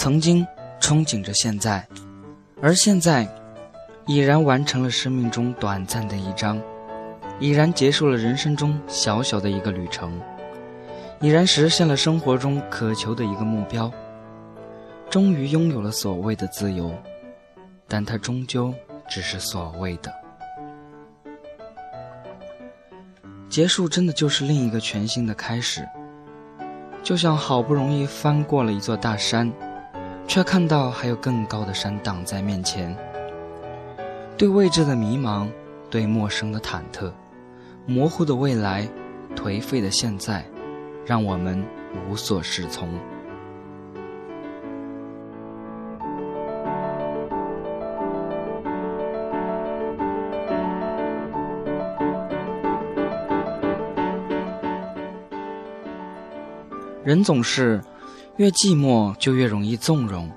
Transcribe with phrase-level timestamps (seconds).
[0.00, 0.46] 曾经
[0.80, 1.84] 憧憬着现在，
[2.62, 3.28] 而现在
[4.06, 6.62] 已然完成了生命中短暂的一章，
[7.40, 10.16] 已然结束了人生中小小的一个旅程，
[11.20, 13.90] 已然实现了生活中渴求的一个目标，
[15.10, 16.94] 终于拥有了所谓的自由，
[17.88, 18.72] 但它终究
[19.10, 20.14] 只是所谓的。
[23.48, 25.84] 结束真的就是另一个全新的开始，
[27.02, 29.52] 就像好不容易翻过了一座大山，
[30.28, 32.94] 却看到还有更高的山挡在面前。
[34.36, 35.48] 对未知的迷茫，
[35.88, 37.10] 对陌生的忐忑，
[37.86, 38.86] 模糊的未来，
[39.34, 40.44] 颓废的现在，
[41.06, 41.64] 让我们
[42.08, 42.88] 无所适从。
[57.02, 57.80] 人总是，
[58.38, 60.30] 越寂寞就越容易纵容，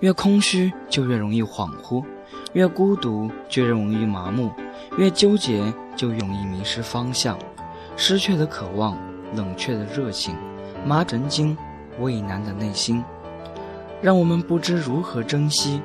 [0.00, 2.04] 越空虚就越容易恍惚，
[2.52, 4.50] 越孤独就越容易麻木，
[4.98, 7.38] 越纠结就容易迷失方向。
[7.96, 8.98] 失去的渴望，
[9.34, 10.34] 冷却的热情，
[10.84, 11.56] 麻神经，
[11.98, 13.02] 畏难的内心，
[14.02, 15.80] 让我们不知如何珍惜。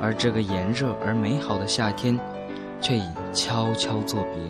[0.00, 2.18] 而这个炎热而美好的夏天，
[2.80, 4.42] 却已悄悄作别。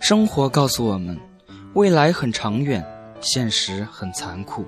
[0.00, 1.18] 生活告诉我们，
[1.74, 2.84] 未来很长远，
[3.20, 4.64] 现实很残酷，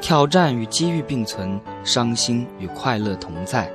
[0.00, 3.70] 挑战与机遇并存，伤心与快乐同在。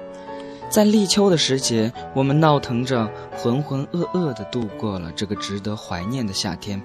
[0.67, 6.81] 在立秋的时节，我们闹腾着，浑浑噩噩地度过了这个值得怀念的夏天，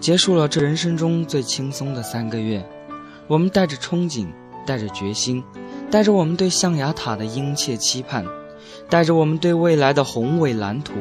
[0.00, 2.66] 结束了这人生中最轻松的三个月。
[3.26, 4.26] 我们带着憧憬，
[4.66, 5.44] 带着决心，
[5.90, 8.24] 带着我们对象牙塔的殷切期盼，
[8.88, 10.94] 带着我们对未来的宏伟蓝图，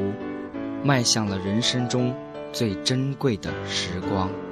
[0.87, 2.15] 迈向了人生中。
[2.53, 4.46] 最珍贵的时光。